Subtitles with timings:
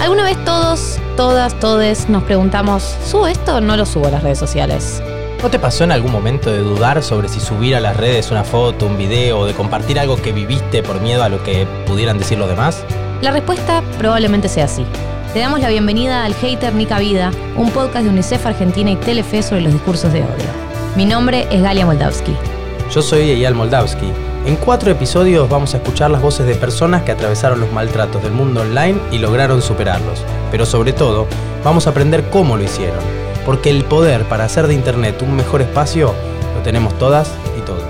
[0.00, 4.22] ¿Alguna vez todos, todas, todes nos preguntamos, ¿subo esto o no lo subo a las
[4.22, 5.02] redes sociales?
[5.42, 8.44] ¿No te pasó en algún momento de dudar sobre si subir a las redes una
[8.44, 12.16] foto, un video o de compartir algo que viviste por miedo a lo que pudieran
[12.16, 12.84] decir los demás?
[13.22, 14.84] La respuesta probablemente sea sí.
[15.34, 19.42] Te damos la bienvenida al Hater Nica Vida, un podcast de UNICEF Argentina y Telefe
[19.42, 20.46] sobre los discursos de odio.
[20.94, 22.34] Mi nombre es Galia Moldavsky.
[22.92, 24.12] Yo soy Eyal Moldavsky.
[24.48, 28.32] En cuatro episodios vamos a escuchar las voces de personas que atravesaron los maltratos del
[28.32, 30.24] mundo online y lograron superarlos.
[30.50, 31.26] Pero sobre todo,
[31.62, 33.00] vamos a aprender cómo lo hicieron.
[33.44, 36.14] Porque el poder para hacer de Internet un mejor espacio
[36.56, 37.84] lo tenemos todas y todos.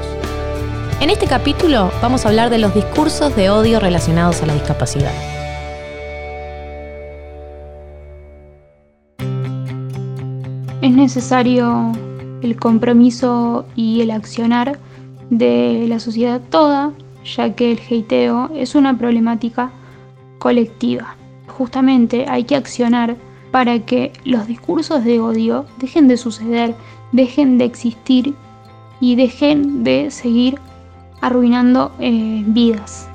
[1.01, 5.13] En este capítulo vamos a hablar de los discursos de odio relacionados a la discapacidad.
[10.83, 11.93] Es necesario
[12.43, 14.77] el compromiso y el accionar
[15.31, 16.93] de la sociedad toda,
[17.25, 19.71] ya que el heiteo es una problemática
[20.39, 21.17] colectiva.
[21.47, 23.17] Justamente hay que accionar
[23.51, 26.75] para que los discursos de odio dejen de suceder,
[27.13, 28.35] dejen de existir
[29.01, 30.59] y dejen de seguir
[31.21, 33.09] arruinando eh, vidas.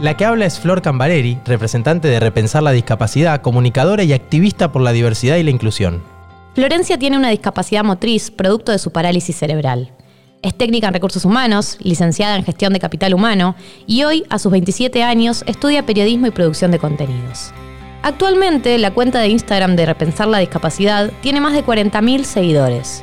[0.00, 4.82] La que habla es Flor Cambareri, representante de Repensar la Discapacidad, comunicadora y activista por
[4.82, 6.02] la diversidad y la inclusión.
[6.54, 9.93] Florencia tiene una discapacidad motriz producto de su parálisis cerebral.
[10.44, 13.56] Es técnica en recursos humanos, licenciada en gestión de capital humano
[13.86, 17.54] y hoy, a sus 27 años, estudia periodismo y producción de contenidos.
[18.02, 23.02] Actualmente, la cuenta de Instagram de Repensar la Discapacidad tiene más de 40.000 seguidores.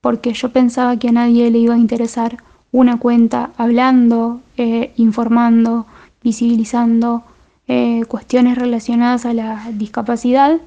[0.00, 2.38] porque yo pensaba que a nadie le iba a interesar
[2.72, 5.86] una cuenta hablando, eh, informando,
[6.22, 7.24] visibilizando
[7.66, 10.58] eh, cuestiones relacionadas a la discapacidad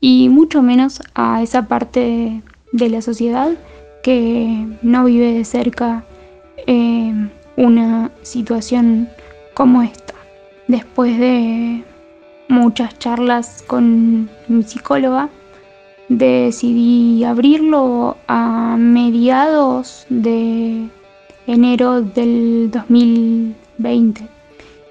[0.00, 3.50] y mucho menos a esa parte de la sociedad
[4.02, 6.04] que no vive de cerca
[6.68, 7.14] eh,
[7.56, 9.08] una situación
[9.54, 10.12] como esta.
[10.66, 11.82] Después de
[12.48, 15.30] muchas charlas con mi psicóloga,
[16.10, 20.88] decidí abrirlo a mediados de
[21.46, 24.28] enero del 2020.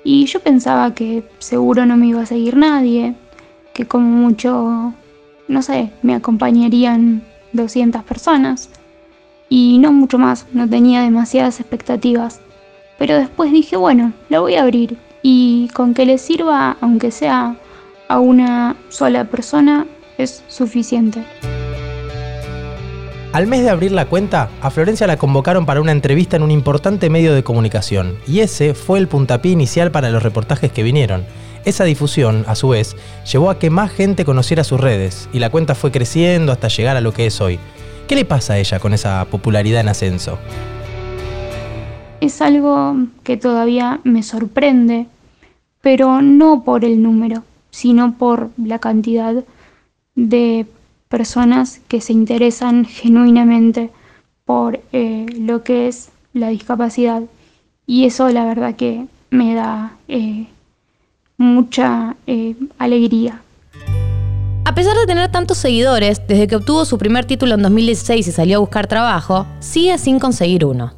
[0.03, 3.13] Y yo pensaba que seguro no me iba a seguir nadie,
[3.73, 4.93] que como mucho,
[5.47, 7.21] no sé, me acompañarían
[7.53, 8.71] 200 personas
[9.49, 12.41] y no mucho más, no tenía demasiadas expectativas.
[12.97, 17.55] Pero después dije, bueno, lo voy a abrir y con que le sirva, aunque sea
[18.07, 19.85] a una sola persona,
[20.17, 21.23] es suficiente.
[23.33, 26.49] Al mes de abrir la cuenta, a Florencia la convocaron para una entrevista en un
[26.49, 31.25] importante medio de comunicación, y ese fue el puntapié inicial para los reportajes que vinieron.
[31.65, 32.95] Esa difusión, a su vez,
[33.31, 36.95] llevó a que más gente conociera sus redes, y la cuenta fue creciendo hasta llegar
[36.95, 37.59] a lo que es hoy.
[38.07, 40.39] ¿Qué le pasa a ella con esa popularidad en ascenso?
[42.21, 45.07] Es algo que todavía me sorprende,
[45.81, 49.43] pero no por el número, sino por la cantidad
[50.15, 50.65] de
[51.09, 53.89] personas que se interesan genuinamente
[54.45, 57.23] por eh, lo que es la discapacidad.
[57.85, 60.47] Y eso la verdad que me da eh,
[61.37, 63.41] mucha eh, alegría.
[64.67, 68.31] A pesar de tener tantos seguidores, desde que obtuvo su primer título en 2016 y
[68.33, 70.91] salió a buscar trabajo, sigue sin conseguir uno.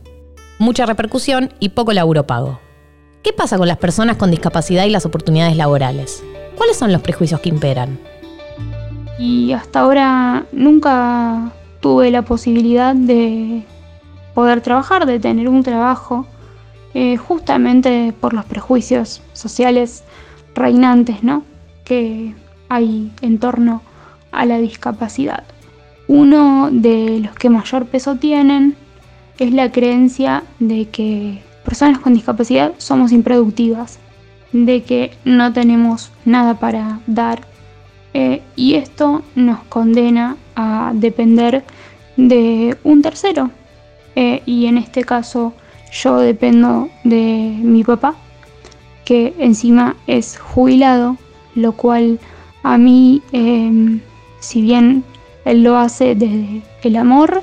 [0.58, 2.60] Mucha repercusión y poco laburo pago.
[3.22, 6.24] ¿Qué pasa con las personas con discapacidad y las oportunidades laborales?
[6.58, 8.00] ¿Cuáles son los prejuicios que imperan?
[9.20, 13.66] Y hasta ahora nunca tuve la posibilidad de
[14.34, 16.26] poder trabajar, de tener un trabajo,
[16.96, 20.04] eh, justamente por los prejuicios sociales
[20.56, 21.44] reinantes, ¿no?
[21.84, 22.34] Que
[22.70, 23.82] hay en torno
[24.32, 25.44] a la discapacidad.
[26.08, 28.76] Uno de los que mayor peso tienen
[29.38, 34.00] es la creencia de que personas con discapacidad somos improductivas,
[34.52, 37.42] de que no tenemos nada para dar
[38.14, 41.64] eh, y esto nos condena a depender
[42.18, 43.52] de un tercero.
[44.16, 45.54] Eh, y en este caso
[45.92, 48.16] yo dependo de mi papá,
[49.06, 51.18] que encima es jubilado,
[51.56, 52.20] lo cual
[52.64, 54.02] a mí, em,
[54.40, 55.04] si bien
[55.46, 57.42] él lo hace desde el amor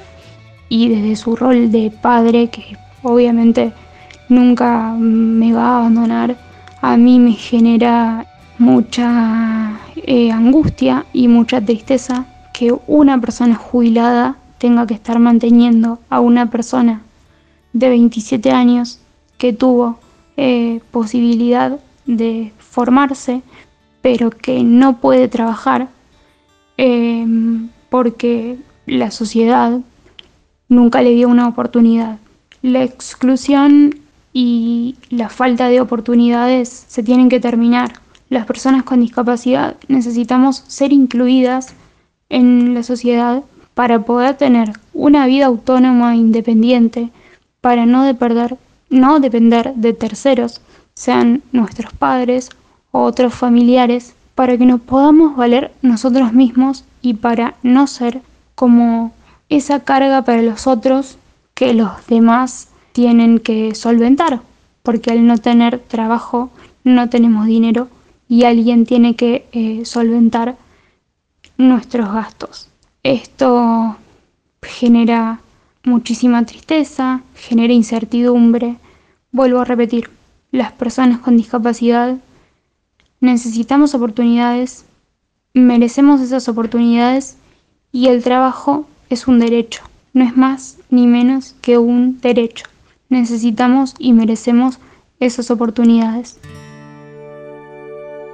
[0.68, 3.72] y desde su rol de padre, que obviamente
[4.28, 6.36] nunca me va a abandonar,
[6.82, 8.26] a mí me genera
[8.58, 16.20] mucha eh, angustia y mucha tristeza que una persona jubilada tenga que estar manteniendo a
[16.20, 17.02] una persona
[17.72, 19.00] de 27 años
[19.36, 19.98] que tuvo
[20.36, 23.42] eh, posibilidad de formarse,
[24.06, 25.88] pero que no puede trabajar
[26.76, 28.56] em, porque
[28.86, 29.80] la sociedad
[30.68, 32.18] nunca le dio una oportunidad.
[32.62, 33.98] La exclusión
[34.32, 37.94] y la falta de oportunidades se tienen que terminar.
[38.28, 41.74] Las personas con discapacidad necesitamos ser incluidas
[42.28, 43.42] en la sociedad
[43.74, 47.10] para poder tener una vida autónoma e independiente,
[47.60, 48.56] para no depender,
[48.88, 50.60] no depender de terceros,
[50.94, 52.50] sean nuestros padres
[52.90, 58.20] otros familiares, para que nos podamos valer nosotros mismos y para no ser
[58.54, 59.12] como
[59.48, 61.18] esa carga para los otros
[61.54, 64.40] que los demás tienen que solventar,
[64.82, 66.50] porque al no tener trabajo
[66.84, 67.88] no tenemos dinero
[68.28, 70.56] y alguien tiene que eh, solventar
[71.56, 72.68] nuestros gastos.
[73.02, 73.96] Esto
[74.62, 75.40] genera
[75.84, 78.76] muchísima tristeza, genera incertidumbre.
[79.32, 80.10] Vuelvo a repetir,
[80.50, 82.16] las personas con discapacidad
[83.26, 84.84] necesitamos oportunidades,
[85.55, 87.37] merecemos esas oportunidades
[87.93, 89.82] y el trabajo es un derecho,
[90.14, 92.64] no es más ni menos que un derecho
[93.08, 94.78] necesitamos y merecemos
[95.20, 96.38] esas oportunidades.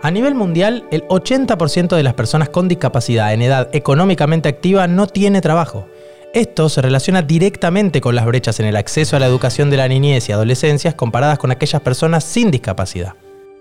[0.02, 5.06] A nivel mundial, el 80% de las personas con discapacidad en edad económicamente activa no
[5.06, 5.86] tiene trabajo.
[6.34, 9.86] Esto se relaciona directamente con las brechas en el acceso a la educación de la
[9.86, 13.14] niñez y adolescencias comparadas con aquellas personas sin discapacidad.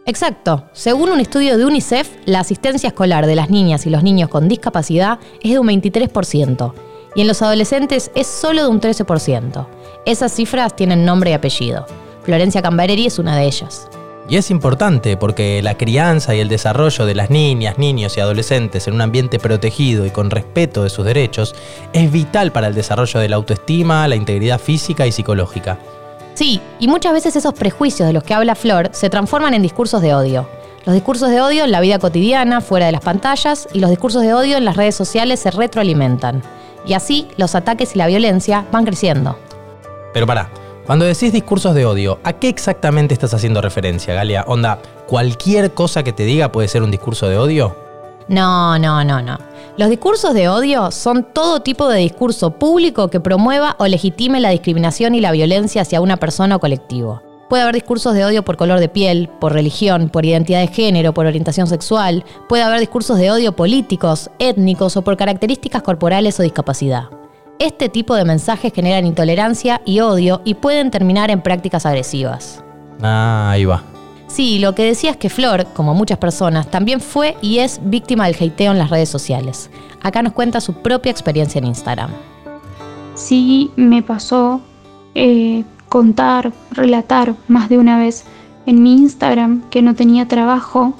[0.05, 0.65] Exacto.
[0.73, 4.47] Según un estudio de UNICEF, la asistencia escolar de las niñas y los niños con
[4.47, 6.73] discapacidad es de un 23%
[7.15, 9.67] y en los adolescentes es solo de un 13%.
[10.05, 11.85] Esas cifras tienen nombre y apellido.
[12.23, 13.87] Florencia Cambareri es una de ellas.
[14.29, 18.87] Y es importante porque la crianza y el desarrollo de las niñas, niños y adolescentes
[18.87, 21.53] en un ambiente protegido y con respeto de sus derechos
[21.91, 25.79] es vital para el desarrollo de la autoestima, la integridad física y psicológica.
[26.33, 30.01] Sí, y muchas veces esos prejuicios de los que habla Flor se transforman en discursos
[30.01, 30.47] de odio.
[30.85, 34.23] Los discursos de odio en la vida cotidiana, fuera de las pantallas, y los discursos
[34.23, 36.41] de odio en las redes sociales se retroalimentan.
[36.85, 39.37] Y así los ataques y la violencia van creciendo.
[40.13, 40.49] Pero pará,
[40.85, 44.43] cuando decís discursos de odio, ¿a qué exactamente estás haciendo referencia, Galia?
[44.47, 47.75] Onda, ¿cualquier cosa que te diga puede ser un discurso de odio?
[48.27, 49.37] No, no, no, no.
[49.81, 54.51] Los discursos de odio son todo tipo de discurso público que promueva o legitime la
[54.51, 57.23] discriminación y la violencia hacia una persona o colectivo.
[57.49, 61.15] Puede haber discursos de odio por color de piel, por religión, por identidad de género,
[61.15, 62.23] por orientación sexual.
[62.47, 67.05] Puede haber discursos de odio políticos, étnicos o por características corporales o discapacidad.
[67.57, 72.63] Este tipo de mensajes generan intolerancia y odio y pueden terminar en prácticas agresivas.
[73.01, 73.90] Ah, ahí va.
[74.31, 78.27] Sí, lo que decía es que Flor, como muchas personas, también fue y es víctima
[78.27, 79.69] del hateo en las redes sociales.
[80.01, 82.11] Acá nos cuenta su propia experiencia en Instagram.
[83.13, 84.61] Sí, me pasó
[85.15, 88.23] eh, contar, relatar más de una vez
[88.65, 90.93] en mi Instagram que no tenía trabajo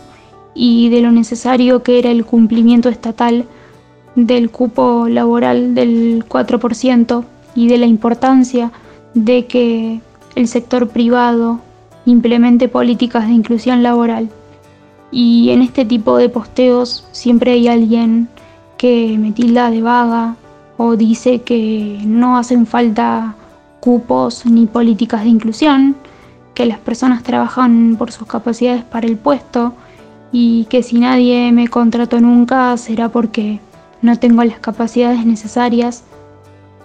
[0.54, 3.46] y de lo necesario que era el cumplimiento estatal
[4.16, 7.24] del cupo laboral del 4%
[7.56, 8.74] y de la importancia
[9.14, 10.02] de que
[10.36, 11.62] el sector privado
[12.06, 14.30] implemente políticas de inclusión laboral.
[15.12, 18.30] Y en este tipo de posteos siempre hay alguien
[18.78, 20.36] que me tilda de vaga
[20.78, 23.36] o dice que no hacen falta
[23.80, 25.96] cupos ni políticas de inclusión,
[26.54, 29.74] que las personas trabajan por sus capacidades para el puesto
[30.32, 33.60] y que si nadie me contrató nunca será porque
[34.02, 36.04] no tengo las capacidades necesarias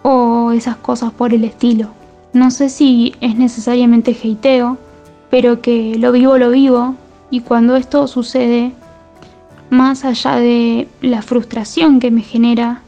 [0.03, 1.89] o esas cosas por el estilo.
[2.33, 4.79] No sé si es necesariamente heiteo,
[5.31, 6.95] pero que lo vivo, lo vivo,
[7.31, 8.73] y cuando esto sucede,
[9.71, 12.83] más allá de la frustración que me genera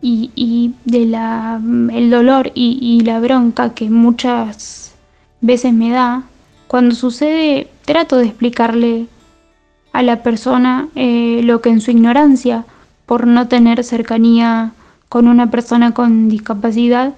[0.00, 1.60] y, y de la,
[1.92, 4.94] el dolor y, la bronca que muchas
[5.40, 6.24] veces me da,
[6.68, 9.06] cuando sucede trato de explicarle
[9.92, 12.64] a la persona eh, lo que en su ignorancia
[13.06, 14.72] por no tener cercanía
[15.08, 17.14] con una persona con discapacidad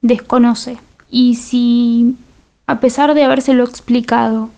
[0.00, 0.78] desconoce.
[1.10, 2.16] Y si
[2.66, 4.50] a pesar de habérselo explicado,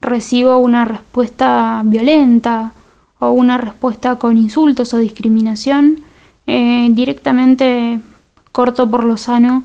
[0.00, 2.72] recibo una respuesta violenta
[3.18, 6.02] o una respuesta con insultos o discriminación,
[6.46, 8.00] eh, directamente
[8.50, 9.64] corto por lo sano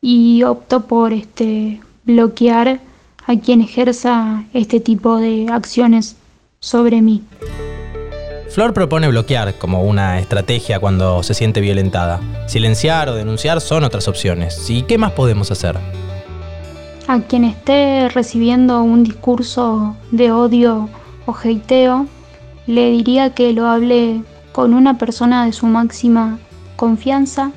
[0.00, 2.80] y opto por este, bloquear
[3.26, 6.16] a quien ejerza este tipo de acciones
[6.60, 7.22] sobre mí.
[8.50, 12.20] Flor propone bloquear como una estrategia cuando se siente violentada.
[12.46, 14.70] Silenciar o denunciar son otras opciones.
[14.70, 15.78] ¿Y qué más podemos hacer?
[17.08, 20.90] A quien esté recibiendo un discurso de odio
[21.24, 22.06] o hateo,
[22.66, 24.22] le diría que lo hable
[24.52, 26.38] con una persona de su máxima
[26.76, 27.52] confianza,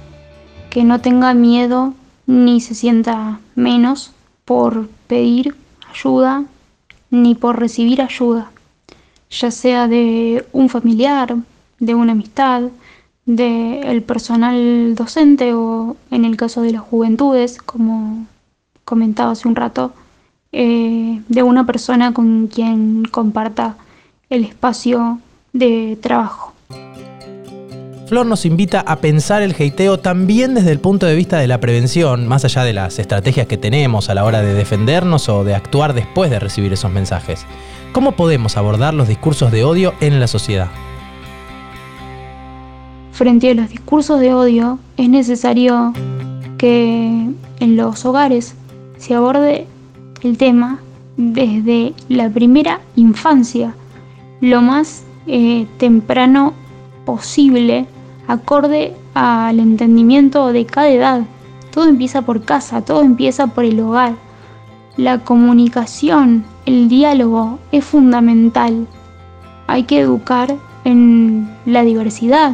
[0.70, 1.94] que no tenga miedo
[2.28, 4.14] ni se sienta menos
[4.46, 5.54] por pedir
[5.94, 6.46] ayuda
[7.10, 8.52] ni por recibir ayuda,
[9.30, 11.36] ya sea de un familiar,
[11.78, 12.70] de una amistad,
[13.26, 18.26] del personal docente o en el caso de las juventudes, como
[18.92, 19.94] comentaba hace un rato,
[20.52, 23.78] eh, de una persona con quien comparta
[24.30, 25.20] el espacio
[25.54, 26.52] de trabajo.
[28.08, 31.62] Flor nos invita a pensar el heiteo también desde el punto de vista de la
[31.62, 35.56] prevención, más allá de las estrategias que tenemos a la hora de defendernos o de
[35.56, 37.46] actuar después de recibir esos mensajes.
[37.94, 40.68] ¿Cómo podemos abordar los discursos de odio en la sociedad?
[43.14, 45.94] Frente a los discursos de odio, es necesario
[46.58, 47.30] que
[47.62, 48.56] en los hogares
[49.02, 49.66] se aborde
[50.22, 50.80] el tema
[51.18, 53.74] desde la primera infancia,
[54.42, 56.54] lo más eh, temprano
[57.04, 57.88] posible,
[58.28, 61.22] acorde al entendimiento de cada edad.
[61.72, 64.14] Todo empieza por casa, todo empieza por el hogar.
[64.98, 68.86] La comunicación, el diálogo es fundamental.
[69.66, 72.54] Hay que educar en la diversidad,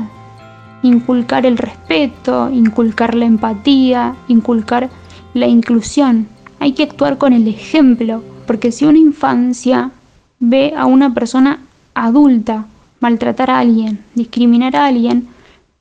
[0.82, 4.90] inculcar el respeto, inculcar la empatía, inculcar
[5.34, 6.37] la inclusión.
[6.60, 9.92] Hay que actuar con el ejemplo, porque si una infancia
[10.40, 11.62] ve a una persona
[11.94, 12.68] adulta
[13.00, 15.28] maltratar a alguien, discriminar a alguien,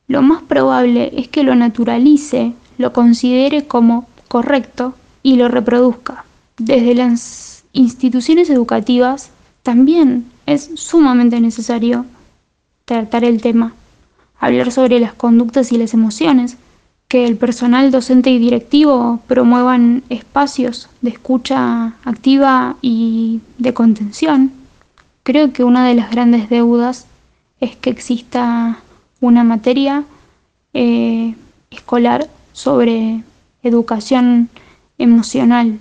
[0.09, 6.25] lo más probable es que lo naturalice, lo considere como correcto y lo reproduzca.
[6.59, 9.31] Desde las instituciones educativas
[9.63, 12.07] también es sumamente necesario
[12.85, 13.75] tratar el tema,
[14.39, 16.57] hablar sobre las conductas y las emociones,
[17.09, 24.53] que el personal docente y directivo promuevan espacios de escucha activa y de contención.
[25.23, 27.07] Creo que una de las grandes deudas
[27.61, 28.79] es que exista
[29.21, 30.05] una materia
[30.75, 31.35] eh,
[31.71, 33.23] escolar sobre
[33.63, 34.49] educación
[34.99, 35.79] emocional.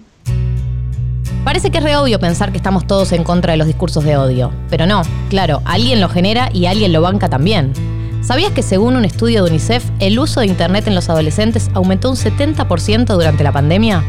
[1.43, 4.17] Parece que es re obvio pensar que estamos todos en contra de los discursos de
[4.17, 7.94] odio, pero no, claro, alguien lo genera y alguien lo banca también.
[8.25, 12.09] ¿Sabías que según un estudio de UNICEF, el uso de Internet en los adolescentes aumentó
[12.09, 14.03] un 70% durante la pandemia?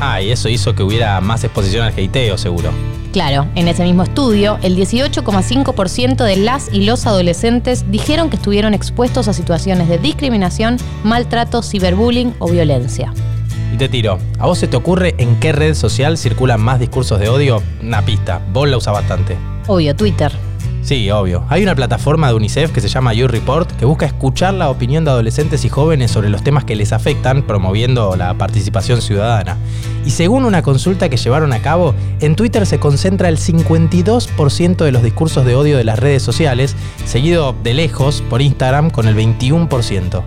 [0.00, 2.70] Ah, y eso hizo que hubiera más exposición al hateo, seguro.
[3.12, 8.72] Claro, en ese mismo estudio, el 18,5% de las y los adolescentes dijeron que estuvieron
[8.72, 13.12] expuestos a situaciones de discriminación, maltrato, ciberbullying o violencia.
[13.74, 17.20] Y te tiro, ¿a vos se te ocurre en qué red social circulan más discursos
[17.20, 17.62] de odio?
[17.82, 19.36] Una pista, vos la usas bastante.
[19.66, 20.32] Obvio, Twitter.
[20.82, 21.44] Sí, obvio.
[21.48, 25.04] Hay una plataforma de UNICEF que se llama You Report que busca escuchar la opinión
[25.04, 29.58] de adolescentes y jóvenes sobre los temas que les afectan, promoviendo la participación ciudadana.
[30.06, 34.92] Y según una consulta que llevaron a cabo, en Twitter se concentra el 52% de
[34.92, 39.14] los discursos de odio de las redes sociales, seguido de lejos por Instagram con el
[39.14, 40.22] 21%.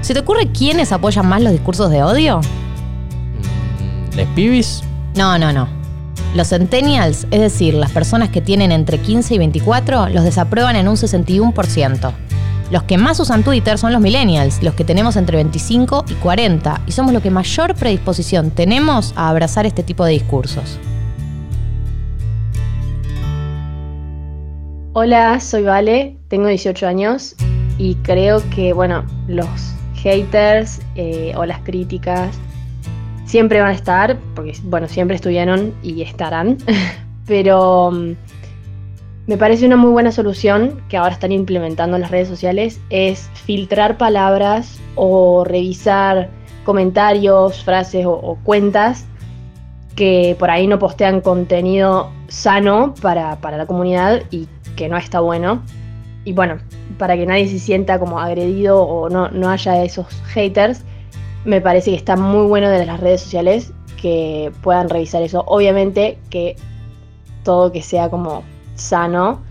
[0.00, 2.40] ¿Se te ocurre quiénes apoyan más los discursos de odio?
[4.14, 4.82] ¿Les pibis?
[5.14, 5.75] No, no, no.
[6.34, 10.88] Los centennials, es decir, las personas que tienen entre 15 y 24, los desaprueban en
[10.88, 12.12] un 61%.
[12.70, 16.80] Los que más usan Twitter son los millennials, los que tenemos entre 25 y 40,
[16.86, 20.78] y somos los que mayor predisposición tenemos a abrazar este tipo de discursos.
[24.94, 27.36] Hola, soy Vale, tengo 18 años
[27.78, 29.46] y creo que, bueno, los
[29.94, 32.36] haters eh, o las críticas
[33.26, 36.56] siempre van a estar, porque bueno, siempre estuvieron y estarán,
[37.26, 38.12] pero mm,
[39.26, 43.28] me parece una muy buena solución que ahora están implementando en las redes sociales es
[43.44, 46.30] filtrar palabras o revisar
[46.64, 49.06] comentarios, frases o, cuentas
[49.96, 55.20] que por ahí no postean contenido sano para, para, la comunidad y que no está
[55.20, 55.62] bueno.
[56.24, 56.58] Y bueno,
[56.98, 60.84] para que nadie se sienta como agredido o no, no haya esos haters,
[61.46, 65.44] me parece que está muy bueno de las redes sociales que puedan revisar eso.
[65.46, 66.56] Obviamente que
[67.44, 68.42] todo que sea como
[68.74, 69.42] sano,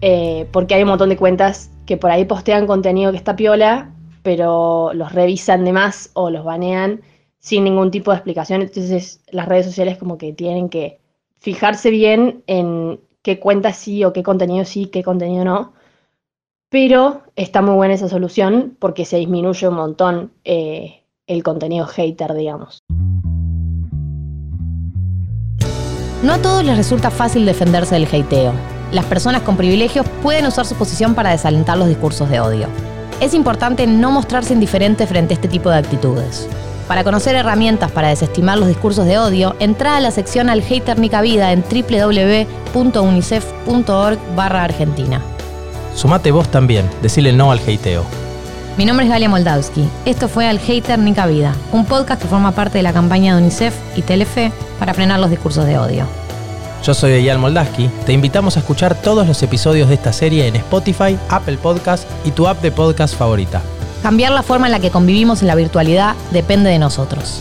[0.00, 3.92] eh, porque hay un montón de cuentas que por ahí postean contenido que está piola,
[4.22, 7.02] pero los revisan de más o los banean
[7.38, 8.62] sin ningún tipo de explicación.
[8.62, 10.98] Entonces las redes sociales como que tienen que
[11.38, 15.74] fijarse bien en qué cuenta sí o qué contenido sí, qué contenido no.
[16.70, 22.34] Pero está muy buena esa solución porque se disminuye un montón eh, el contenido hater,
[22.34, 22.82] digamos.
[26.22, 28.52] No a todos les resulta fácil defenderse del hateo.
[28.92, 32.68] Las personas con privilegios pueden usar su posición para desalentar los discursos de odio.
[33.20, 36.48] Es importante no mostrarse indiferente frente a este tipo de actitudes.
[36.86, 40.98] Para conocer herramientas para desestimar los discursos de odio, entra a la sección Al Hater
[40.98, 45.20] Ni Cabida en www.unicef.org argentina.
[45.94, 48.04] Sumate vos también, decile no al hateo.
[48.76, 49.88] Mi nombre es Galia Moldavsky.
[50.04, 53.40] Esto fue Al Hater Ni Cabida, un podcast que forma parte de la campaña de
[53.40, 56.04] UNICEF y Telefe para frenar los discursos de odio.
[56.84, 57.88] Yo soy Eyal Moldaski.
[58.04, 62.32] Te invitamos a escuchar todos los episodios de esta serie en Spotify, Apple Podcast y
[62.32, 63.62] tu app de podcast favorita.
[64.02, 67.40] Cambiar la forma en la que convivimos en la virtualidad depende de nosotros.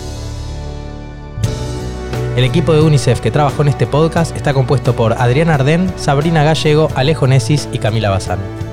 [2.38, 6.44] El equipo de UNICEF que trabajó en este podcast está compuesto por Adrián Ardén, Sabrina
[6.46, 8.65] Gallego, Alejo Nesis y Camila Bazán.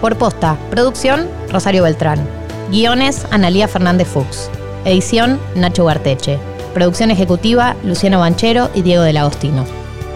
[0.00, 2.26] Por posta, producción, Rosario Beltrán.
[2.70, 4.50] Guiones, Analía Fernández Fuchs.
[4.84, 6.38] Edición, Nacho Guarteche.
[6.72, 9.64] Producción ejecutiva, Luciano Banchero y Diego del Agostino.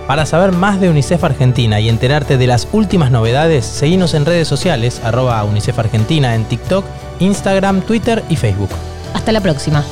[0.06, 4.46] Para saber más de UNICEF Argentina y enterarte de las últimas novedades, seguinos en redes
[4.46, 6.84] sociales, arroba UNICEF Argentina en TikTok,
[7.18, 8.70] Instagram, Twitter y Facebook.
[9.14, 9.84] Hasta la próxima.